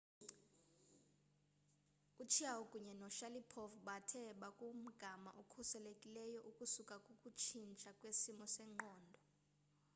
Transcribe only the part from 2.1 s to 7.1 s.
uchiao kunye noshalipov bathe bakumgama okhuselekileyo ukusuka